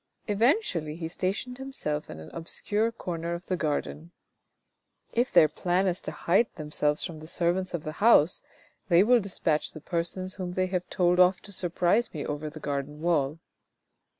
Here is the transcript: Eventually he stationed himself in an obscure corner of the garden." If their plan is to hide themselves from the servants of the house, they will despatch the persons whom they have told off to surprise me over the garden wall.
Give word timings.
Eventually 0.27 0.95
he 0.95 1.07
stationed 1.07 1.59
himself 1.59 2.09
in 2.09 2.19
an 2.19 2.31
obscure 2.33 2.91
corner 2.91 3.35
of 3.35 3.45
the 3.45 3.55
garden." 3.55 4.09
If 5.13 5.31
their 5.31 5.47
plan 5.47 5.85
is 5.85 6.01
to 6.01 6.11
hide 6.11 6.47
themselves 6.55 7.05
from 7.05 7.19
the 7.19 7.27
servants 7.27 7.75
of 7.75 7.83
the 7.83 7.91
house, 8.01 8.41
they 8.89 9.03
will 9.03 9.19
despatch 9.19 9.73
the 9.73 9.79
persons 9.79 10.33
whom 10.33 10.53
they 10.53 10.65
have 10.65 10.89
told 10.89 11.19
off 11.19 11.39
to 11.41 11.51
surprise 11.51 12.15
me 12.15 12.25
over 12.25 12.49
the 12.49 12.59
garden 12.59 12.99
wall. 13.01 13.37